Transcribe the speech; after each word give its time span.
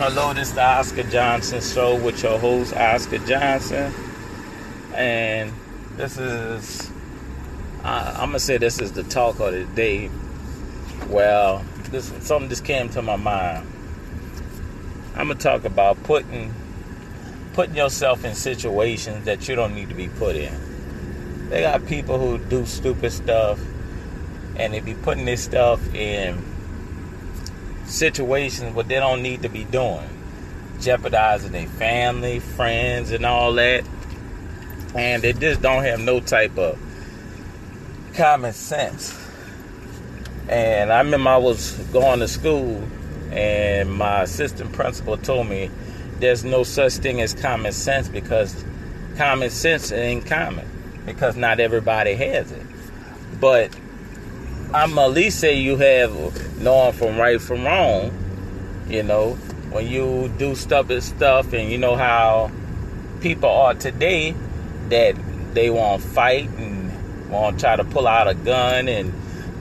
Hello, 0.00 0.32
this 0.32 0.50
is 0.50 0.54
the 0.54 0.62
Oscar 0.62 1.02
Johnson 1.02 1.60
Show 1.60 1.96
with 1.96 2.22
your 2.22 2.38
host, 2.38 2.72
Oscar 2.72 3.18
Johnson. 3.18 3.92
And 4.94 5.52
this 5.96 6.16
is, 6.16 6.88
I, 7.82 8.12
I'm 8.12 8.28
going 8.28 8.34
to 8.34 8.38
say 8.38 8.58
this 8.58 8.80
is 8.80 8.92
the 8.92 9.02
talk 9.02 9.40
of 9.40 9.52
the 9.52 9.64
day. 9.64 10.08
Well, 11.08 11.64
this 11.90 12.12
something 12.20 12.48
just 12.48 12.64
came 12.64 12.88
to 12.90 13.02
my 13.02 13.16
mind. 13.16 13.66
I'm 15.16 15.26
going 15.26 15.38
to 15.38 15.42
talk 15.42 15.64
about 15.64 16.00
putting 16.04 16.54
putting 17.54 17.74
yourself 17.74 18.24
in 18.24 18.36
situations 18.36 19.24
that 19.24 19.48
you 19.48 19.56
don't 19.56 19.74
need 19.74 19.88
to 19.88 19.96
be 19.96 20.06
put 20.10 20.36
in. 20.36 21.48
They 21.50 21.62
got 21.62 21.84
people 21.86 22.20
who 22.20 22.38
do 22.38 22.66
stupid 22.66 23.10
stuff 23.10 23.58
and 24.54 24.72
they 24.72 24.78
be 24.78 24.94
putting 24.94 25.24
this 25.24 25.42
stuff 25.42 25.92
in 25.92 26.40
situations 27.88 28.74
what 28.74 28.88
they 28.88 28.96
don't 28.96 29.22
need 29.22 29.42
to 29.42 29.48
be 29.48 29.64
doing, 29.64 30.08
jeopardizing 30.80 31.52
their 31.52 31.66
family, 31.66 32.38
friends, 32.38 33.10
and 33.10 33.24
all 33.26 33.52
that. 33.54 33.84
And 34.94 35.22
they 35.22 35.32
just 35.32 35.60
don't 35.60 35.84
have 35.84 36.00
no 36.00 36.20
type 36.20 36.56
of 36.58 36.78
common 38.14 38.52
sense. 38.52 39.16
And 40.48 40.92
I 40.92 40.98
remember 41.00 41.30
I 41.30 41.36
was 41.36 41.72
going 41.92 42.20
to 42.20 42.28
school, 42.28 42.82
and 43.30 43.92
my 43.92 44.22
assistant 44.22 44.72
principal 44.72 45.16
told 45.18 45.48
me 45.48 45.70
there's 46.20 46.44
no 46.44 46.62
such 46.62 46.94
thing 46.94 47.20
as 47.20 47.34
common 47.34 47.72
sense 47.72 48.08
because 48.08 48.64
common 49.16 49.50
sense 49.50 49.92
ain't 49.92 50.26
common 50.26 50.66
because 51.04 51.36
not 51.36 51.60
everybody 51.60 52.14
has 52.14 52.50
it. 52.50 52.66
But 53.40 53.76
I'm 54.74 54.98
at 54.98 55.12
least 55.12 55.40
say 55.40 55.58
you 55.58 55.78
have 55.78 56.60
knowing 56.60 56.92
from 56.92 57.16
right 57.16 57.40
from 57.40 57.64
wrong. 57.64 58.12
You 58.86 59.02
know, 59.02 59.34
when 59.70 59.88
you 59.88 60.30
do 60.36 60.54
stupid 60.54 61.02
stuff, 61.02 61.54
and 61.54 61.72
you 61.72 61.78
know 61.78 61.96
how 61.96 62.50
people 63.22 63.48
are 63.48 63.74
today 63.74 64.34
that 64.90 65.16
they 65.54 65.70
want 65.70 66.02
to 66.02 66.08
fight 66.08 66.50
and 66.50 67.30
want 67.30 67.58
to 67.58 67.64
try 67.64 67.76
to 67.76 67.84
pull 67.84 68.06
out 68.06 68.28
a 68.28 68.34
gun 68.34 68.88
and 68.88 69.14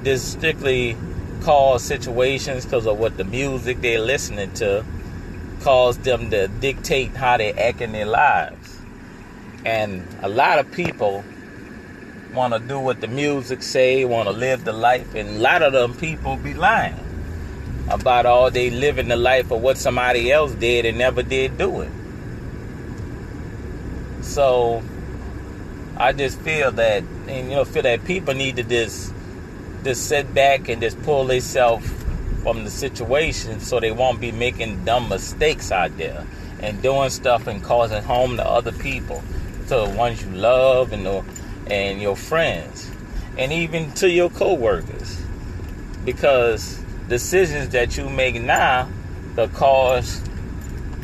just 0.03 0.33
strictly 0.33 0.97
cause 1.41 1.83
situations 1.83 2.65
because 2.65 2.85
of 2.85 2.99
what 2.99 3.15
the 3.15 3.23
music 3.23 3.79
they're 3.79 4.01
listening 4.01 4.51
to 4.55 4.83
cause 5.61 5.97
them 5.99 6.29
to 6.31 6.49
dictate 6.49 7.15
how 7.15 7.37
they 7.37 7.53
act 7.53 7.79
in 7.79 7.93
their 7.93 8.05
lives. 8.05 8.77
And 9.63 10.05
a 10.21 10.27
lot 10.27 10.59
of 10.59 10.69
people 10.73 11.23
want 12.33 12.53
to 12.53 12.59
do 12.59 12.79
what 12.79 13.01
the 13.01 13.07
music 13.07 13.63
say, 13.63 14.05
want 14.05 14.27
to 14.27 14.33
live 14.33 14.63
the 14.63 14.73
life, 14.73 15.15
and 15.15 15.29
a 15.29 15.39
lot 15.39 15.61
of 15.61 15.73
them 15.73 15.93
people 15.93 16.37
be 16.37 16.53
lying 16.53 16.99
about 17.89 18.25
all 18.25 18.51
they 18.51 18.69
living 18.69 19.07
the 19.07 19.15
life 19.15 19.49
of 19.51 19.61
what 19.61 19.77
somebody 19.77 20.31
else 20.31 20.53
did 20.53 20.85
and 20.85 20.97
never 20.97 21.23
did 21.23 21.57
do 21.57 21.81
it. 21.81 21.91
So 24.21 24.83
I 25.97 26.13
just 26.13 26.39
feel 26.41 26.71
that, 26.73 27.03
and 27.27 27.49
you 27.49 27.55
know, 27.55 27.65
feel 27.65 27.83
that 27.83 28.03
people 28.05 28.33
need 28.33 28.57
to 28.57 28.63
just 28.63 29.13
just 29.83 30.07
sit 30.07 30.33
back 30.33 30.67
and 30.67 30.81
just 30.81 31.01
pull 31.03 31.25
themselves 31.25 31.89
from 32.43 32.63
the 32.63 32.69
situation 32.69 33.59
so 33.59 33.79
they 33.79 33.91
won't 33.91 34.19
be 34.19 34.31
making 34.31 34.83
dumb 34.83 35.07
mistakes 35.07 35.71
out 35.71 35.95
there 35.97 36.25
and 36.61 36.81
doing 36.81 37.09
stuff 37.09 37.47
and 37.47 37.63
causing 37.63 38.03
harm 38.03 38.37
to 38.37 38.45
other 38.45 38.71
people, 38.73 39.23
to 39.63 39.75
the 39.75 39.93
ones 39.97 40.23
you 40.23 40.31
love 40.31 40.91
and 40.91 41.05
the 41.05 41.23
and 41.69 42.01
your 42.01 42.15
friends 42.15 42.91
and 43.37 43.51
even 43.53 43.91
to 43.93 44.09
your 44.09 44.29
coworkers. 44.29 45.21
Because 46.03 46.81
decisions 47.07 47.69
that 47.69 47.97
you 47.97 48.09
make 48.09 48.41
now 48.41 48.89
will 49.35 49.47
cause 49.49 50.21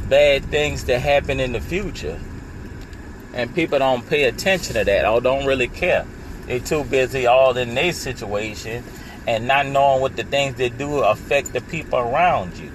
bad 0.09 0.43
things 0.45 0.83
to 0.83 0.99
happen 0.99 1.39
in 1.39 1.51
the 1.51 1.61
future. 1.61 2.19
And 3.33 3.53
people 3.53 3.79
don't 3.79 4.07
pay 4.07 4.25
attention 4.25 4.75
to 4.75 4.83
that 4.83 5.05
or 5.05 5.21
don't 5.21 5.45
really 5.45 5.67
care. 5.67 6.05
They're 6.47 6.59
too 6.59 6.83
busy 6.83 7.25
all 7.25 7.57
in 7.57 7.73
their 7.73 7.93
situation 7.93 8.83
and 9.25 9.47
not 9.47 9.65
knowing 9.65 10.01
what 10.01 10.15
the 10.15 10.23
things 10.23 10.55
they 10.55 10.69
do 10.69 10.99
affect 10.99 11.53
the 11.53 11.61
people 11.61 11.99
around 11.99 12.57
you. 12.57 12.71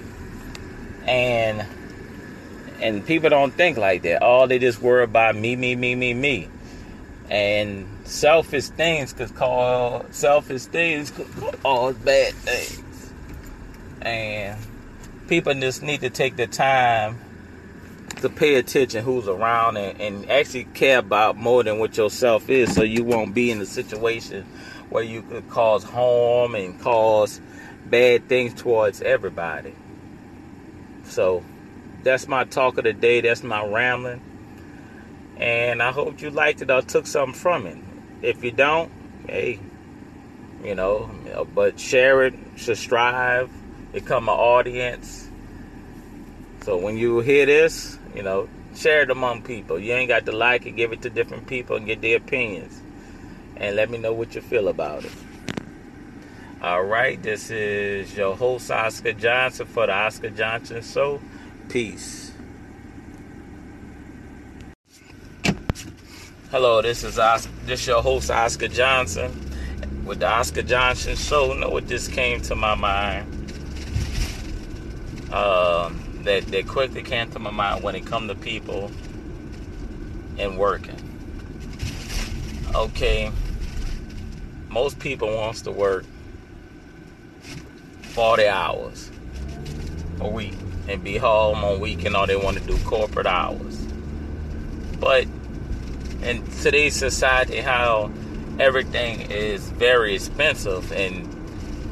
And 1.05 1.65
and 2.81 3.05
people 3.05 3.29
don't 3.29 3.53
think 3.53 3.77
like 3.77 4.03
that. 4.03 4.23
All 4.23 4.47
they 4.47 4.59
just 4.59 4.81
worry 4.81 5.05
about 5.05 5.35
me 5.35 5.57
me 5.57 5.75
me 5.75 5.95
me 5.95 6.15
me 6.15 6.49
and 7.31 7.87
selfish 8.05 8.69
things 8.69 9.12
could 9.12 9.34
cause 9.34 10.05
selfish 10.11 10.65
things 10.65 11.11
could 11.11 11.31
cause 11.62 11.94
bad 11.97 12.33
things. 12.34 13.12
And 14.00 14.59
people 15.28 15.55
just 15.55 15.83
need 15.83 16.00
to 16.00 16.11
take 16.11 16.37
the 16.37 16.47
time 16.47 17.19
to 18.17 18.28
pay 18.28 18.55
attention 18.56 19.05
who's 19.05 19.28
around 19.28 19.77
and, 19.77 20.00
and 20.00 20.31
actually 20.31 20.65
care 20.65 20.99
about 20.99 21.37
more 21.37 21.62
than 21.62 21.78
what 21.78 21.97
yourself 21.97 22.49
is 22.49 22.75
so 22.75 22.83
you 22.83 23.05
won't 23.05 23.34
be 23.34 23.50
in 23.50 23.61
a 23.61 23.67
situation 23.67 24.44
where 24.91 25.05
you 25.05 25.22
could 25.22 25.49
cause 25.49 25.84
harm 25.84 26.55
and 26.55 26.81
cause 26.81 27.41
bad 27.87 28.28
things 28.28 28.55
towards 28.55 29.03
everybody. 29.03 29.75
So 31.05 31.44
that's 32.03 32.27
my 32.27 32.44
talk 32.44 32.78
of 32.78 32.84
the 32.84 32.93
day. 32.93 33.21
That's 33.21 33.43
my 33.43 33.65
rambling. 33.65 34.22
And 35.38 35.82
I 35.82 35.93
hope 35.93 36.21
you 36.21 36.31
liked 36.31 36.62
it 36.62 36.71
or 36.71 36.82
took 36.82 37.06
something 37.06 37.38
from 37.38 37.66
it. 37.66 37.78
If 38.22 38.43
you 38.43 38.50
don't, 38.50 38.91
hey, 39.28 39.60
you 40.65 40.75
know, 40.75 41.10
uh, 41.34 41.44
but 41.44 41.78
share 41.78 42.25
it, 42.25 42.34
subscribe, 42.56 43.49
become 43.93 44.28
an 44.28 44.34
audience. 44.34 45.28
So 46.62 46.76
when 46.76 46.97
you 46.97 47.21
hear 47.21 47.47
this, 47.47 47.99
you 48.15 48.22
know, 48.22 48.49
share 48.75 49.03
it 49.03 49.10
among 49.10 49.43
people. 49.43 49.78
You 49.78 49.93
ain't 49.94 50.09
got 50.09 50.26
to 50.26 50.32
like 50.32 50.66
it, 50.66 50.72
give 50.72 50.93
it 50.93 51.03
to 51.03 51.10
different 51.10 51.47
people 51.47 51.76
and 51.76 51.87
get 51.87 52.00
their 52.00 52.16
opinions. 52.16 52.82
And 53.56 53.76
let 53.76 53.91
me 53.91 53.99
know 53.99 54.12
what 54.12 54.34
you 54.34 54.41
feel 54.41 54.69
about 54.69 55.05
it. 55.05 55.12
All 56.60 56.82
right, 56.82 57.22
this 57.22 57.50
is 57.50 58.16
your 58.16 58.37
host, 58.37 58.70
Oscar 58.70 59.12
Johnson, 59.12 59.66
for 59.66 59.87
the 59.87 59.93
Oscar 59.93 60.31
Johnson 60.31 60.82
Show. 60.82 61.20
Peace. 61.69 62.32
Hello, 66.51 66.81
this 66.81 67.05
is 67.05 67.19
Oscar, 67.19 67.53
this 67.67 67.87
your 67.87 68.01
host 68.01 68.31
Oscar 68.31 68.69
Johnson 68.69 69.31
with 70.07 70.21
the 70.21 70.27
Oscar 70.27 70.63
Johnson 70.63 71.15
Show. 71.15 71.53
You 71.53 71.61
know 71.61 71.69
what 71.69 71.87
just 71.87 72.11
came 72.11 72.41
to 72.41 72.55
my 72.55 72.75
mind? 72.75 73.53
Uh, 75.31 75.91
that 76.23 76.47
that 76.47 76.67
quickly 76.67 77.03
came 77.03 77.31
to 77.33 77.39
my 77.39 77.51
mind 77.51 77.85
when 77.85 77.95
it 77.95 78.07
come 78.07 78.29
to 78.29 78.35
people 78.35 78.91
and 80.39 80.57
working. 80.57 80.97
Okay, 82.75 83.31
most 84.71 84.99
people 85.01 85.29
wants 85.29 85.61
to 85.61 85.71
work 85.71 86.07
40 88.01 88.49
hours 88.49 89.11
a 90.23 90.27
week 90.27 90.57
and 90.89 91.05
be 91.05 91.19
home 91.19 91.63
on 91.63 91.79
weekend 91.79 92.17
or 92.17 92.27
they 92.27 92.37
want 92.37 92.57
to 92.57 92.65
do 92.65 92.79
corporate 92.85 93.27
hours. 93.27 93.87
But 94.99 95.27
in 96.28 96.44
today's 96.61 96.94
society 96.94 97.56
how 97.56 98.11
everything 98.61 99.31
is 99.31 99.71
very 99.71 100.15
expensive 100.15 100.93
and 100.93 101.27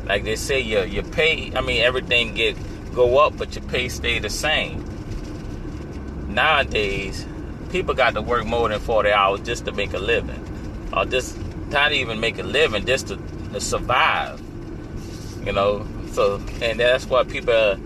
like 0.06 0.24
they 0.24 0.36
say 0.36 0.60
your 0.60 0.84
your 0.84 1.04
pay 1.04 1.50
I 1.56 1.62
mean 1.62 1.80
everything 1.82 2.34
get 2.34 2.56
go 2.94 3.18
up 3.18 3.38
but 3.38 3.54
your 3.54 3.64
pay 3.64 3.88
stay 3.88 4.18
the 4.18 4.30
same. 4.30 4.84
Nowadays 6.28 7.26
people 7.70 7.94
got 7.94 8.14
to 8.14 8.22
work 8.22 8.44
more 8.44 8.68
than 8.68 8.78
40 8.78 9.10
hours 9.10 9.40
just 9.40 9.64
to 9.64 9.72
make 9.72 9.94
a 9.94 9.98
living 9.98 10.42
or 10.92 11.06
just 11.06 11.38
not 11.70 11.92
even 11.92 12.20
make 12.20 12.38
a 12.38 12.42
living 12.42 12.84
just 12.84 13.08
to, 13.08 13.16
to 13.52 13.60
survive 13.60 14.40
you 15.44 15.52
know 15.52 15.86
so 16.12 16.40
and 16.62 16.78
that's 16.78 17.06
why 17.06 17.24
people 17.24 17.76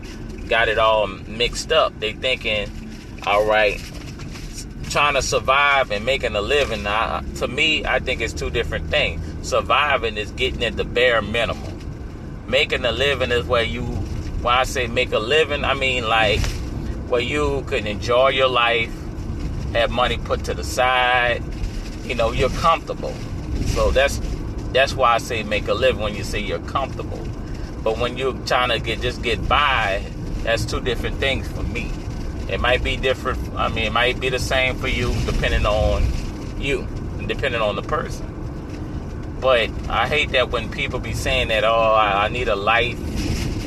got 0.49 0.69
it 0.69 0.78
all 0.78 1.07
mixed 1.07 1.72
up 1.72 1.98
they 2.01 2.13
thinking 2.13 2.71
all 3.27 3.47
right 3.47 3.80
trying 4.91 5.15
to 5.15 5.22
survive 5.22 5.91
and 5.92 6.04
making 6.04 6.34
a 6.34 6.41
living, 6.41 6.87
I, 6.87 7.22
to 7.37 7.48
me, 7.48 7.84
I 7.84 8.01
think 8.01 8.21
it's 8.21 8.33
two 8.33 8.51
different 8.51 8.91
things. 8.91 9.48
Surviving 9.48 10.16
is 10.16 10.33
getting 10.33 10.65
at 10.65 10.77
the 10.77 10.84
bare 10.84 11.22
minimum. 11.22 11.78
Making 12.48 12.84
a 12.84 12.92
living 12.92 13.31
is 13.31 13.47
where 13.47 13.63
you, 13.63 13.84
when 13.84 14.53
I 14.53 14.65
say 14.65 14.89
make 14.89 15.13
a 15.13 15.19
living, 15.19 15.65
I 15.65 15.75
mean 15.75 16.09
like 16.09 16.41
where 17.09 17.21
you 17.21 17.65
can 17.69 17.87
enjoy 17.87 18.28
your 18.28 18.48
life, 18.48 18.92
have 19.72 19.91
money 19.91 20.19
put 20.19 20.45
to 20.45 20.54
the 20.54 20.65
side, 20.65 21.42
you 22.04 22.16
know, 22.16 22.33
you're 22.33 22.51
comfortable. 22.51 23.15
So 23.66 23.91
that's 23.92 24.21
that's 24.72 24.95
why 24.95 25.15
I 25.15 25.19
say 25.19 25.42
make 25.42 25.69
a 25.69 25.75
living 25.75 26.03
when 26.03 26.15
you 26.15 26.25
say 26.25 26.41
you're 26.41 26.60
comfortable. 26.60 27.25
But 27.83 27.98
when 27.98 28.19
you're 28.19 28.34
trying 28.47 28.71
to 28.71 28.81
get 28.81 29.01
just 29.01 29.22
get 29.22 29.48
by, 29.48 30.04
that's 30.42 30.65
two 30.65 30.81
different 30.81 31.19
things 31.19 31.47
for 31.48 31.63
me. 31.63 31.91
It 32.51 32.61
might 32.61 32.83
be 32.83 32.97
different. 32.97 33.39
I 33.55 33.69
mean, 33.69 33.85
it 33.85 33.93
might 33.93 34.19
be 34.19 34.29
the 34.29 34.39
same 34.39 34.77
for 34.77 34.89
you 34.89 35.15
depending 35.25 35.67
on 35.67 36.03
you, 36.59 36.87
depending 37.27 37.61
on 37.61 37.77
the 37.77 37.83
person. 37.83 38.27
But 39.41 39.71
I 39.89 40.09
hate 40.09 40.33
that 40.33 40.51
when 40.51 40.71
people 40.71 40.99
be 40.99 41.15
saying 41.15 41.49
that, 41.49 41.65
oh, 41.65 41.95
I, 41.95 42.27
I 42.27 42.29
need 42.29 42.49
a 42.49 42.57
life, 42.57 42.99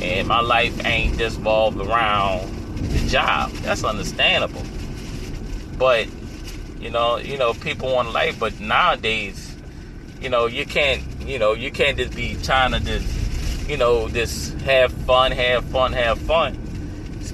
and 0.02 0.28
my 0.28 0.40
life 0.40 0.84
ain't 0.84 1.18
just 1.18 1.38
revolved 1.38 1.80
around 1.80 2.48
the 2.76 3.08
job. 3.08 3.50
That's 3.62 3.84
understandable. 3.84 4.62
But 5.78 6.06
you 6.78 6.90
know, 6.90 7.16
you 7.16 7.38
know, 7.38 7.54
people 7.54 7.90
want 7.90 8.12
life, 8.12 8.38
but 8.38 8.60
nowadays, 8.60 9.56
you 10.20 10.28
know, 10.28 10.44
you 10.46 10.66
can't, 10.66 11.02
you 11.22 11.38
know, 11.38 11.54
you 11.54 11.70
can't 11.70 11.96
just 11.96 12.14
be 12.14 12.36
trying 12.42 12.72
to 12.72 12.80
just, 12.80 13.68
you 13.68 13.78
know, 13.78 14.08
just 14.10 14.52
have 14.60 14.92
fun, 14.92 15.32
have 15.32 15.64
fun, 15.64 15.94
have 15.94 16.18
fun. 16.18 16.63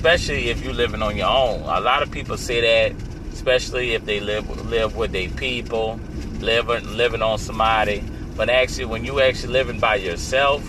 Especially 0.01 0.49
if 0.49 0.65
you're 0.65 0.73
living 0.73 1.03
on 1.03 1.15
your 1.15 1.29
own. 1.29 1.61
A 1.61 1.79
lot 1.79 2.03
of 2.03 2.11
people 2.11 2.39
say 2.39 2.63
that, 2.63 2.97
especially 3.35 3.93
if 3.93 4.07
they 4.07 4.19
live 4.19 4.49
live 4.71 4.97
with 4.97 5.13
their 5.13 5.29
people, 5.29 6.01
living 6.39 6.97
living 6.97 7.21
on 7.21 7.37
somebody. 7.37 8.03
But 8.35 8.49
actually, 8.49 8.87
when 8.87 9.05
you 9.05 9.21
actually 9.21 9.53
living 9.53 9.79
by 9.79 9.97
yourself, 9.97 10.63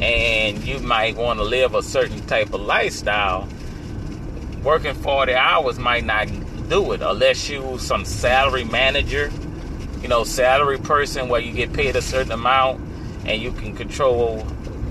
and 0.00 0.64
you 0.64 0.78
might 0.78 1.14
want 1.14 1.40
to 1.40 1.44
live 1.44 1.74
a 1.74 1.82
certain 1.82 2.26
type 2.26 2.54
of 2.54 2.62
lifestyle, 2.62 3.46
working 4.62 4.94
40 4.94 5.34
hours 5.34 5.78
might 5.78 6.06
not 6.06 6.26
do 6.70 6.92
it 6.92 7.02
unless 7.02 7.50
you 7.50 7.76
some 7.78 8.06
salary 8.06 8.64
manager, 8.64 9.30
you 10.00 10.08
know, 10.08 10.24
salary 10.24 10.78
person 10.78 11.28
where 11.28 11.42
you 11.42 11.52
get 11.52 11.70
paid 11.74 11.96
a 11.96 12.00
certain 12.00 12.32
amount 12.32 12.80
and 13.26 13.42
you 13.42 13.52
can 13.52 13.76
control, 13.76 14.42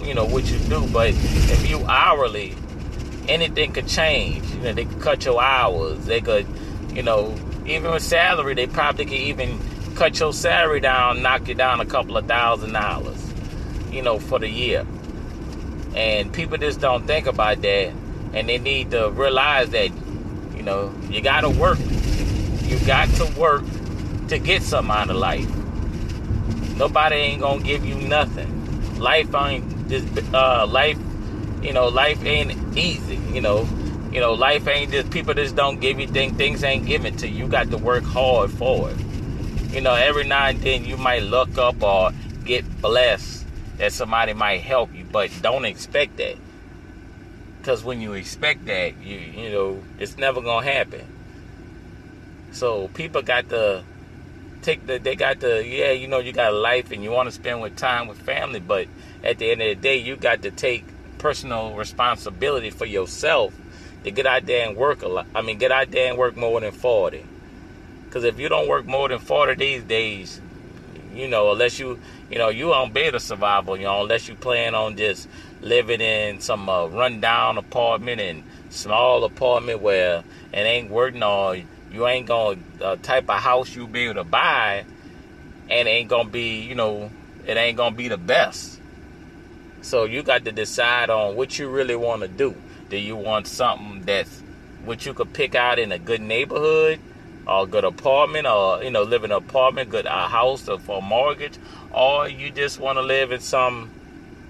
you 0.04 0.14
know, 0.14 0.26
what 0.26 0.46
you 0.46 0.60
do. 0.60 0.88
But 0.90 1.10
if 1.10 1.68
you 1.68 1.84
hourly, 1.88 2.54
anything 3.28 3.74
could 3.74 3.88
change. 3.88 4.46
You 4.52 4.60
know, 4.62 4.74
they 4.74 4.86
could 4.86 5.02
cut 5.02 5.26
your 5.26 5.42
hours. 5.42 6.06
They 6.06 6.22
could, 6.22 6.46
you 6.94 7.04
know, 7.04 7.36
even 7.66 7.92
with 7.92 8.04
salary, 8.04 8.54
they 8.54 8.68
probably 8.68 9.06
could 9.06 9.14
even 9.14 9.60
cut 9.96 10.20
your 10.20 10.34
salary 10.34 10.80
down, 10.80 11.22
knock 11.22 11.48
you 11.48 11.56
down 11.56 11.80
a 11.80 11.86
couple 11.86 12.18
of 12.18 12.28
thousand 12.28 12.74
dollars, 12.74 13.34
you 13.92 14.02
know, 14.02 14.20
for 14.20 14.40
the 14.40 14.50
year. 14.50 14.86
And 15.96 16.34
people 16.34 16.58
just 16.58 16.80
don't 16.80 17.06
think 17.06 17.28
about 17.28 17.62
that. 17.62 17.94
And 18.34 18.50
they 18.50 18.58
need 18.58 18.92
to 18.92 19.12
realize 19.12 19.70
that 19.70 19.92
you 20.64 20.70
know, 20.70 20.94
you 21.10 21.22
gotta 21.22 21.50
work. 21.50 21.78
You 22.64 22.80
got 22.88 23.10
to 23.16 23.26
work 23.38 23.64
to 24.30 24.40
get 24.40 24.64
something 24.64 24.96
out 24.96 25.10
of 25.10 25.18
life. 25.18 25.50
Nobody 26.78 27.16
ain't 27.16 27.42
gonna 27.42 27.62
give 27.62 27.86
you 27.86 27.96
nothing. 27.96 28.98
Life 28.98 29.36
ain't 29.36 29.90
just 29.90 30.08
uh, 30.34 30.66
life. 30.66 30.98
You 31.64 31.72
know, 31.74 31.88
life 31.88 32.24
ain't 32.26 32.78
easy. 32.78 33.16
You 33.34 33.42
know, 33.42 33.68
you 34.12 34.20
know, 34.20 34.34
life 34.34 34.68
ain't 34.68 34.92
just 34.92 35.10
people 35.12 35.34
just 35.34 35.56
don't 35.56 35.80
give 35.80 36.00
you 36.00 36.08
things. 36.08 36.36
Things 36.38 36.64
ain't 36.64 36.86
given 36.86 37.16
to 37.18 37.28
you. 37.28 37.46
You 37.46 37.48
got 37.48 37.72
to 37.72 37.78
work 37.78 38.04
hard 38.04 38.52
for 38.52 38.92
it. 38.92 38.98
You 39.72 39.82
know, 39.82 39.96
every 39.96 40.26
now 40.26 40.48
and 40.48 40.60
then 40.62 40.86
you 40.86 40.98
might 40.98 41.24
look 41.24 41.58
up 41.58 41.82
or 41.82 42.12
get 42.46 42.82
blessed 42.82 43.46
that 43.78 43.94
somebody 43.94 44.34
might 44.34 44.62
help 44.62 44.94
you, 44.94 45.06
but 45.06 45.32
don't 45.42 45.66
expect 45.66 46.18
that. 46.18 46.36
Because 47.58 47.84
when 47.84 48.02
you 48.02 48.14
expect 48.14 48.66
that, 48.66 49.02
you 49.02 49.18
you 49.18 49.50
know, 49.50 49.84
it's 49.98 50.18
never 50.18 50.42
gonna 50.42 50.70
happen. 50.70 51.08
So 52.52 52.90
people 52.90 53.22
got 53.22 53.50
to 53.50 53.84
take 54.62 54.86
the 54.86 55.00
they 55.00 55.16
got 55.16 55.40
to 55.40 55.66
yeah, 55.66 55.92
you 55.92 56.08
know, 56.08 56.20
you 56.20 56.34
got 56.34 56.54
a 56.54 56.56
life 56.58 56.92
and 56.92 57.04
you 57.04 57.10
want 57.10 57.28
to 57.28 57.32
spend 57.32 57.62
with 57.62 57.76
time 57.78 58.08
with 58.08 58.22
family, 58.22 58.60
but 58.60 58.88
at 59.24 59.40
the 59.40 59.50
end 59.50 59.62
of 59.62 59.70
the 59.70 59.76
day, 59.76 59.98
you 59.98 60.18
got 60.18 60.42
to 60.44 60.52
take 60.52 60.86
personal 61.24 61.74
responsibility 61.74 62.70
for 62.70 62.86
yourself 62.86 63.56
to 64.04 64.12
get 64.12 64.26
out 64.28 64.46
there 64.46 64.68
and 64.68 64.76
work 64.76 65.02
a 65.04 65.08
lot. 65.08 65.26
I 65.34 65.42
mean, 65.42 65.58
get 65.58 65.72
out 65.72 65.90
there 65.90 66.10
and 66.10 66.18
work 66.18 66.36
more 66.36 66.60
than 66.60 66.74
forty. 66.74 67.26
Because 68.06 68.26
if 68.26 68.38
you 68.38 68.50
don't 68.50 68.68
work 68.68 68.86
more 68.86 69.08
than 69.08 69.20
forty 69.20 69.56
these 69.56 69.84
days, 69.84 70.42
you 71.16 71.30
know, 71.30 71.54
unless 71.54 71.80
you, 71.80 71.98
you 72.30 72.38
know, 72.38 72.50
you 72.50 72.74
on 72.74 72.92
of 72.98 73.22
survival, 73.22 73.78
you 73.78 73.84
know, 73.84 74.02
unless 74.02 74.28
you 74.28 74.36
plan 74.36 74.76
on 74.76 74.98
just 74.98 75.30
living 75.62 76.02
in 76.02 76.42
some 76.42 76.68
uh, 76.68 76.88
rundown 76.88 77.58
apartment 77.58 78.20
and 78.20 78.44
small 78.70 79.24
apartment 79.24 79.82
where 79.82 80.26
it 80.52 80.58
ain't 80.58 80.90
working 80.90 81.24
or 81.24 81.56
you 81.90 82.06
ain't 82.06 82.28
gonna 82.28 82.60
uh, 82.82 82.98
type 82.98 83.30
of 83.30 83.40
house 83.40 83.74
you 83.74 83.88
be 83.88 84.04
able 84.06 84.16
to 84.16 84.26
buy 84.26 84.84
and 85.70 85.88
it 85.88 85.92
ain't 85.92 86.10
gonna 86.10 86.28
be 86.28 86.60
you 86.62 86.76
know 86.76 87.10
it 87.46 87.56
ain't 87.56 87.78
gonna 87.78 87.96
be 87.96 88.10
the 88.10 88.18
best 88.18 88.80
so 89.84 90.06
you 90.06 90.24
got 90.24 90.44
to 90.46 90.52
decide 90.52 91.12
on 91.12 91.36
what 91.36 91.60
you 91.60 91.70
really 91.70 91.96
want 91.96 92.24
to 92.24 92.28
do 92.28 92.56
do 92.90 92.98
you 92.98 93.16
want 93.16 93.46
something 93.46 94.02
that's 94.02 94.42
what 94.84 95.06
you 95.06 95.14
could 95.14 95.32
pick 95.34 95.54
out 95.54 95.78
in 95.78 95.92
a 95.92 96.00
good 96.00 96.22
neighborhood 96.22 97.00
or 97.46 97.64
a 97.64 97.68
good 97.68 97.84
apartment 97.84 98.48
or 98.48 98.84
you 98.84 98.90
know 98.90 99.04
live 99.04 99.24
in 99.24 99.32
an 99.32 99.38
apartment 99.38 99.92
good 99.92 100.08
a 100.08 100.28
house 100.28 100.68
or 100.68 100.80
for 100.80 100.98
a 100.98 101.02
mortgage 101.02 101.60
or 101.94 102.28
you 102.28 102.50
just 102.50 102.80
want 102.80 102.98
to 102.98 103.04
live 103.04 103.32
in 103.32 103.40
some 103.40 103.92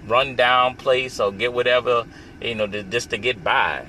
rundown 0.06 0.76
place 0.76 1.20
or 1.20 1.32
get 1.32 1.52
whatever, 1.52 2.06
you 2.40 2.54
know, 2.54 2.66
just 2.66 3.10
to 3.10 3.18
get 3.18 3.42
by. 3.42 3.86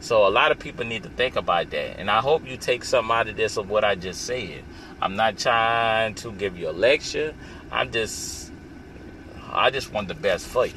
So 0.00 0.26
a 0.26 0.28
lot 0.28 0.52
of 0.52 0.58
people 0.58 0.84
need 0.84 1.02
to 1.04 1.08
think 1.08 1.36
about 1.36 1.70
that. 1.70 1.98
And 1.98 2.10
I 2.10 2.20
hope 2.20 2.46
you 2.46 2.56
take 2.56 2.84
something 2.84 3.14
out 3.14 3.28
of 3.28 3.36
this 3.36 3.56
of 3.56 3.70
what 3.70 3.84
I 3.84 3.94
just 3.94 4.22
said. 4.22 4.62
I'm 5.00 5.16
not 5.16 5.38
trying 5.38 6.14
to 6.16 6.32
give 6.32 6.58
you 6.58 6.68
a 6.68 6.72
lecture. 6.72 7.34
I'm 7.72 7.90
just 7.90 8.43
I 9.54 9.70
just 9.70 9.92
want 9.92 10.08
the 10.08 10.14
best 10.14 10.46
for 10.46 10.66
you. 10.66 10.74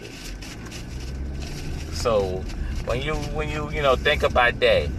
So 1.94 2.44
when 2.86 3.02
you 3.02 3.16
when 3.36 3.50
you 3.50 3.72
you 3.72 3.82
know 3.82 3.96
think 3.96 4.24
about 4.24 4.60
that, 4.60 4.90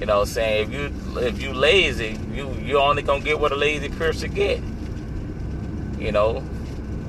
you 0.00 0.06
know, 0.06 0.24
saying 0.24 0.64
if 0.64 0.72
you 0.72 1.18
if 1.18 1.40
you 1.40 1.52
lazy, 1.52 2.18
you 2.32 2.50
you 2.54 2.78
only 2.78 3.02
gonna 3.02 3.22
get 3.22 3.38
what 3.38 3.52
a 3.52 3.56
lazy 3.56 3.90
person 3.90 4.32
get. 4.32 4.60
You 5.98 6.10
know, 6.10 6.42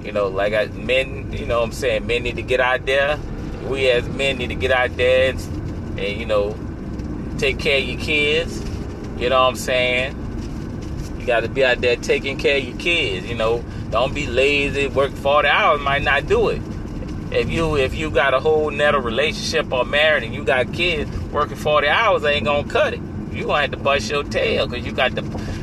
you 0.04 0.12
know, 0.12 0.28
like 0.28 0.54
I, 0.54 0.66
men, 0.66 1.32
you 1.32 1.46
know 1.46 1.62
I'm 1.62 1.72
saying? 1.72 2.06
Men 2.06 2.24
need 2.24 2.36
to 2.36 2.42
get 2.42 2.60
out 2.60 2.86
there. 2.86 3.18
We 3.68 3.90
as 3.90 4.08
men 4.10 4.38
need 4.38 4.50
to 4.50 4.56
get 4.56 4.72
out 4.72 4.98
there 4.98 5.30
and, 5.30 5.40
and, 5.98 6.20
you 6.20 6.26
know, 6.26 6.58
take 7.38 7.60
care 7.60 7.78
of 7.78 7.86
your 7.86 8.00
kids. 8.00 8.60
You 9.18 9.30
know 9.30 9.42
what 9.42 9.50
I'm 9.50 9.56
saying? 9.56 11.18
You 11.20 11.26
got 11.26 11.42
to 11.42 11.50
be 11.50 11.64
out 11.64 11.80
there 11.80 11.96
taking 11.96 12.38
care 12.38 12.58
of 12.58 12.64
your 12.64 12.78
kids. 12.78 13.30
You 13.30 13.36
know, 13.36 13.64
don't 13.92 14.14
be 14.14 14.26
lazy. 14.26 14.88
Work 14.88 15.12
40 15.12 15.48
hours 15.48 15.82
might 15.82 16.02
not 16.02 16.28
do 16.28 16.50
it. 16.50 16.62
If 17.32 17.50
you 17.50 17.76
if 17.76 17.94
you 17.94 18.10
got 18.10 18.34
a 18.34 18.40
whole 18.40 18.72
net 18.72 18.96
of 18.96 19.06
relationship 19.06 19.72
or 19.72 19.86
married 19.86 20.24
and 20.24 20.34
you 20.34 20.44
got 20.44 20.74
kids 20.74 21.10
working 21.32 21.56
40 21.56 21.88
hours, 21.88 22.24
ain't 22.26 22.46
gonna 22.46 22.68
cut 22.68 22.94
it. 22.94 23.02
You 23.32 23.46
gonna 23.46 23.62
have 23.62 23.72
to 23.72 23.78
bust 23.78 24.10
your 24.10 24.24
tail 24.24 24.68
because 24.68 24.86
you 24.86 24.92
got 24.92 25.16
to 25.16 25.22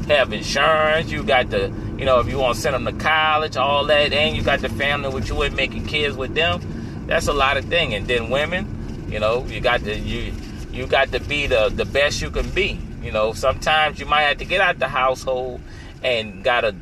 have 0.09 0.33
insurance. 0.33 1.11
You 1.11 1.23
got 1.23 1.51
to 1.51 1.73
you 1.99 2.05
know, 2.05 2.21
if 2.21 2.29
you 2.29 2.39
want 2.39 2.55
to 2.55 2.61
send 2.61 2.75
them 2.75 2.85
to 2.85 3.05
college, 3.05 3.57
all 3.57 3.85
that, 3.87 4.13
and 4.13 4.37
you 4.37 4.43
got 4.43 4.61
the 4.61 4.69
family 4.69 5.09
with 5.09 5.29
you 5.29 5.43
and 5.43 5.57
making 5.57 5.85
kids 5.87 6.17
with 6.17 6.33
them, 6.35 6.61
that's 7.09 7.27
a 7.27 7.33
lot 7.33 7.57
of 7.57 7.65
thing. 7.65 7.93
And 7.93 8.07
then 8.07 8.31
women, 8.31 9.07
you 9.11 9.19
know, 9.19 9.45
you 9.47 9.61
got 9.61 9.81
to 9.81 9.99
you 9.99 10.33
you 10.71 10.87
got 10.87 11.11
to 11.13 11.21
be 11.21 11.47
the 11.49 11.71
the 11.71 11.85
best 11.85 12.23
you 12.23 12.31
can 12.31 12.49
be. 12.51 12.79
You 13.03 13.11
know, 13.11 13.33
sometimes 13.33 13.99
you 13.99 14.07
might 14.07 14.23
have 14.23 14.39
to 14.39 14.45
get 14.45 14.61
out 14.61 14.79
the 14.79 14.89
household 14.89 15.61
and 16.03 16.45
gotta 16.45 16.75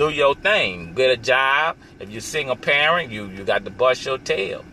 do 0.00 0.10
your 0.10 0.34
thing, 0.34 0.94
get 0.94 1.10
a 1.10 1.16
job. 1.16 1.76
If 1.98 2.10
you're 2.10 2.20
single 2.20 2.56
parent, 2.56 3.10
you 3.12 3.26
you 3.26 3.44
got 3.44 3.64
to 3.64 3.70
bust 3.70 4.04
your 4.04 4.18
tail. 4.18 4.64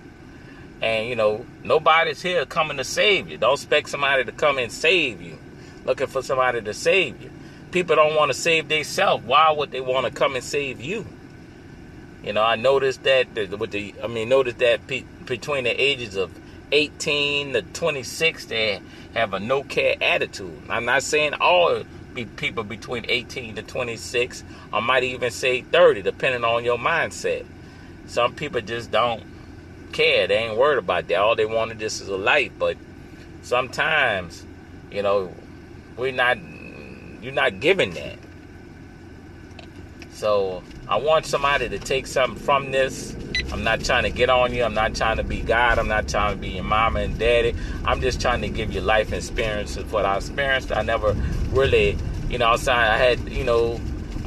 And 0.82 1.10
you 1.10 1.16
know, 1.16 1.46
nobody's 1.64 2.22
here 2.22 2.46
coming 2.46 2.78
to 2.78 2.84
save 2.84 3.30
you. 3.30 3.38
Don't 3.38 3.54
expect 3.54 3.90
somebody 3.90 4.24
to 4.24 4.32
come 4.32 4.58
and 4.58 4.72
save 4.72 5.22
you. 5.22 5.38
Looking 5.86 6.08
for 6.08 6.22
somebody 6.22 6.62
to 6.62 6.74
save 6.74 7.22
you 7.22 7.32
people 7.72 7.96
don't 7.96 8.16
want 8.16 8.32
to 8.32 8.38
save 8.38 8.70
themselves. 8.70 9.26
Why 9.26 9.52
would 9.52 9.72
they 9.72 9.82
want 9.82 10.06
to 10.06 10.12
come 10.12 10.36
and 10.36 10.44
save 10.44 10.82
you? 10.82 11.06
You 12.24 12.34
know, 12.34 12.44
I 12.44 12.56
noticed 12.56 13.04
that 13.04 13.28
with 13.36 13.72
the, 13.72 13.94
I 14.04 14.08
mean, 14.08 14.30
noticed 14.30 14.60
that 14.60 14.88
pe- 14.88 15.04
between 15.26 15.66
the 15.66 15.82
ages 15.82 16.16
of 16.16 16.32
18 16.72 17.54
to 17.54 17.62
26, 17.62 18.46
they 18.46 18.82
have 19.14 19.34
a 19.34 19.40
no 19.40 19.64
care 19.64 19.96
attitude. 20.02 20.62
I'm 20.70 20.86
not 20.86 21.04
saying 21.04 21.36
all 21.36 21.84
people 22.26 22.64
between 22.64 23.06
18 23.08 23.56
to 23.56 23.62
26, 23.62 24.44
I 24.74 24.80
might 24.80 25.04
even 25.04 25.32
say 25.32 25.62
30, 25.62 26.02
depending 26.02 26.44
on 26.44 26.64
your 26.64 26.78
mindset. 26.78 27.46
Some 28.08 28.34
people 28.36 28.62
just 28.62 28.92
don't 28.92 29.24
care. 29.92 30.28
They 30.28 30.36
ain't 30.36 30.58
worried 30.58 30.80
about 30.80 31.08
that. 31.08 31.18
All 31.18 31.36
they 31.36 31.46
want 31.46 31.78
just 31.80 32.02
is 32.02 32.08
a 32.08 32.18
life. 32.18 32.52
But 32.58 32.78
sometimes, 33.42 34.46
you 34.92 35.02
know, 35.02 35.34
we're 35.98 36.14
not 36.14 36.38
you're 37.22 37.34
not 37.34 37.60
giving 37.60 37.94
that. 37.94 38.18
So 40.12 40.64
I 40.88 40.98
want 40.98 41.26
somebody 41.26 41.70
to 41.70 41.80
take 41.80 42.08
something 42.08 42.42
from 42.42 42.72
this. 42.72 43.16
I'm 43.52 43.64
not 43.64 43.82
trying 43.82 44.04
to 44.04 44.10
get 44.10 44.30
on 44.30 44.54
you. 44.54 44.64
I'm 44.64 44.74
not 44.74 44.96
trying 44.96 45.18
to 45.18 45.24
be 45.24 45.42
God. 45.42 45.80
I'm 45.80 45.88
not 45.88 46.08
trying 46.08 46.36
to 46.36 46.42
be 46.42 46.50
your 46.50 46.64
mama 46.64 47.02
and 47.02 47.18
daddy. 47.18 47.56
I'm 47.86 48.02
just 48.02 48.20
trying 48.20 48.42
to 48.42 48.50
give 48.50 48.72
you 48.72 48.82
life 48.82 49.14
experiences. 49.14 49.92
What 49.92 50.06
I 50.06 50.18
experienced, 50.18 50.72
I 50.72 50.82
never 50.82 51.14
really, 51.52 51.98
you 52.30 52.38
know, 52.38 52.48
outside 52.48 52.88
I 52.88 52.98
had, 52.98 53.30
you 53.30 53.44
know, 53.44 53.80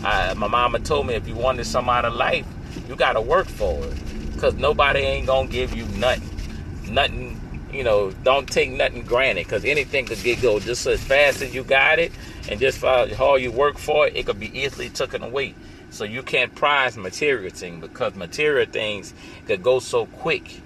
I, 0.03 0.35
my 0.35 0.49
mama 0.49 0.79
told 0.79 1.07
me 1.07 1.15
if 1.15 1.29
you 1.29 1.35
wanted 1.35 1.67
some 1.67 1.89
out 1.89 2.05
of 2.05 2.15
life, 2.15 2.47
you 2.89 2.97
got 2.97 3.15
to 3.15 3.21
work 3.21 3.47
for 3.47 3.85
it. 3.85 4.33
Because 4.33 4.55
nobody 4.55 5.01
ain't 5.01 5.27
to 5.27 5.47
give 5.49 5.75
you 5.75 5.85
nothing. 5.99 6.95
Nothing 6.95 7.41
you 7.73 7.85
know, 7.85 8.11
don't 8.25 8.49
take 8.49 8.71
nothing 8.71 9.03
granted 9.03 9.45
because 9.45 9.65
anything 9.65 10.07
could 10.07 10.23
get 10.23 10.43
go 10.43 10.59
just 10.59 10.87
as 10.87 11.03
fast 11.03 11.43
as 11.43 11.55
you 11.55 11.63
got 11.63 11.99
it, 11.99 12.13
and 12.49 12.59
just 12.59 12.79
for 12.79 13.09
how 13.15 13.37
you 13.37 13.53
work 13.53 13.79
for 13.79 14.07
it, 14.09 14.17
it 14.17 14.27
could 14.27 14.41
be 14.41 14.59
easily 14.59 14.89
taken 14.89 15.23
away. 15.23 15.55
So 15.91 16.05
you 16.05 16.23
can't 16.23 16.55
prize 16.55 16.97
material 16.97 17.51
things 17.51 17.81
because 17.81 18.15
material 18.15 18.67
things 18.67 19.15
could 19.47 19.63
go 19.63 19.79
so 19.79 20.07
quick. 20.07 20.61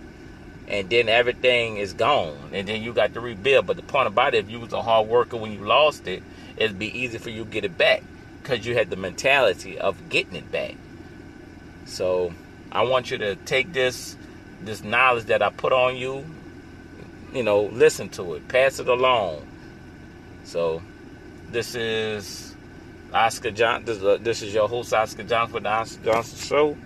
And 0.68 0.88
then 0.88 1.08
everything 1.08 1.76
is 1.76 1.92
gone, 1.92 2.50
and 2.52 2.66
then 2.66 2.82
you 2.82 2.92
got 2.92 3.14
to 3.14 3.20
rebuild. 3.20 3.66
But 3.66 3.76
the 3.76 3.82
point 3.82 4.06
about 4.06 4.34
it, 4.34 4.44
if 4.44 4.50
you 4.50 4.60
was 4.60 4.72
a 4.72 4.82
hard 4.82 5.08
worker 5.08 5.36
when 5.36 5.52
you 5.52 5.64
lost 5.64 6.06
it, 6.06 6.22
it'd 6.56 6.78
be 6.78 6.98
easy 6.98 7.18
for 7.18 7.30
you 7.30 7.44
to 7.44 7.50
get 7.50 7.64
it 7.64 7.76
back 7.76 8.02
because 8.42 8.66
you 8.66 8.74
had 8.74 8.90
the 8.90 8.96
mentality 8.96 9.78
of 9.78 10.08
getting 10.08 10.36
it 10.36 10.50
back. 10.50 10.74
So 11.86 12.32
I 12.72 12.82
want 12.82 13.10
you 13.10 13.18
to 13.18 13.36
take 13.36 13.72
this 13.72 14.16
this 14.62 14.82
knowledge 14.82 15.26
that 15.26 15.42
I 15.42 15.50
put 15.50 15.72
on 15.72 15.96
you, 15.96 16.24
you 17.34 17.42
know, 17.42 17.64
listen 17.64 18.08
to 18.10 18.34
it, 18.34 18.48
pass 18.48 18.78
it 18.78 18.88
along. 18.88 19.46
So 20.44 20.82
this 21.50 21.74
is 21.74 22.54
Oscar 23.12 23.50
John. 23.50 23.84
This, 23.84 24.02
uh, 24.02 24.18
this 24.20 24.40
is 24.42 24.54
your 24.54 24.68
host 24.68 24.94
Oscar 24.94 25.22
Johnson 25.24 25.52
for 25.52 25.60
the 25.60 25.68
Oscar 25.68 26.04
Johnson 26.04 26.38
Show. 26.38 26.76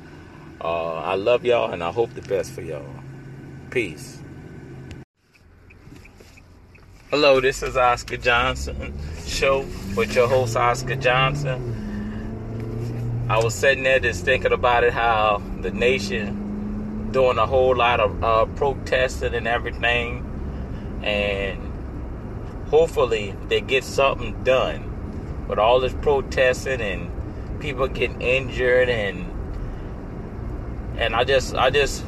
Uh, 0.60 0.94
I 0.94 1.14
love 1.14 1.44
y'all 1.44 1.72
and 1.72 1.84
I 1.84 1.92
hope 1.92 2.12
the 2.14 2.22
best 2.22 2.52
for 2.52 2.62
y'all. 2.62 2.84
Peace. 3.70 4.18
Hello, 7.10 7.38
this 7.38 7.62
is 7.62 7.76
Oscar 7.76 8.16
Johnson 8.16 8.94
show 9.26 9.66
with 9.94 10.14
your 10.14 10.26
host 10.26 10.56
Oscar 10.56 10.96
Johnson. 10.96 11.76
I 13.28 13.38
was 13.44 13.54
sitting 13.54 13.84
there 13.84 14.00
just 14.00 14.24
thinking 14.24 14.52
about 14.52 14.84
it, 14.84 14.94
how 14.94 15.42
the 15.60 15.70
nation 15.70 17.10
doing 17.12 17.36
a 17.36 17.46
whole 17.46 17.76
lot 17.76 18.00
of 18.00 18.24
uh, 18.24 18.46
protesting 18.56 19.34
and 19.34 19.46
everything, 19.46 20.24
and 21.02 21.60
hopefully 22.68 23.34
they 23.48 23.60
get 23.60 23.84
something 23.84 24.42
done. 24.44 25.46
With 25.46 25.58
all 25.58 25.80
this 25.80 25.94
protesting 26.00 26.80
and 26.80 27.60
people 27.60 27.86
getting 27.88 28.22
injured 28.22 28.88
and 28.88 29.26
and 30.98 31.14
I 31.14 31.24
just 31.24 31.54
I 31.54 31.70
just 31.70 32.04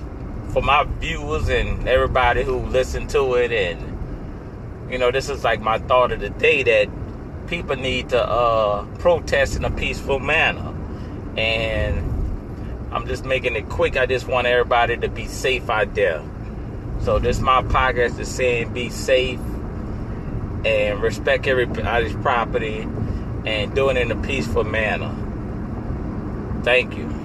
for 0.53 0.63
my 0.63 0.85
viewers 0.99 1.49
and 1.49 1.89
everybody 1.89 2.43
who 2.43 2.59
listened 2.59 3.11
to 3.11 3.35
it 3.35 3.53
and 3.53 4.93
you 4.93 4.99
know 4.99 5.11
this 5.11 5.29
is 5.29 5.45
like 5.45 5.61
my 5.61 5.79
thought 5.79 6.11
of 6.11 6.21
the 6.21 6.31
day 6.31 6.63
that 6.63 6.89
people 7.51 7.75
need 7.75 8.09
to 8.11 8.25
uh, 8.25 8.85
protest 8.99 9.57
in 9.57 9.65
a 9.65 9.71
peaceful 9.71 10.21
manner. 10.21 10.73
And 11.37 11.99
I'm 12.93 13.07
just 13.07 13.25
making 13.25 13.57
it 13.57 13.69
quick. 13.69 13.97
I 13.97 14.07
just 14.07 14.27
want 14.27 14.47
everybody 14.47 14.97
to 14.97 15.09
be 15.09 15.27
safe 15.27 15.69
out 15.69 15.95
there. 15.95 16.23
So 17.03 17.19
this 17.19 17.41
my 17.41 17.63
podcast 17.63 18.19
is 18.19 18.29
saying 18.29 18.73
be 18.73 18.89
safe 18.89 19.41
and 20.65 21.03
respect 21.03 21.47
everybody's 21.47 22.15
property 22.17 22.87
and 23.45 23.75
do 23.75 23.89
it 23.89 23.97
in 23.97 24.11
a 24.13 24.23
peaceful 24.23 24.65
manner. 24.65 25.15
Thank 26.63 26.97
you 26.97 27.20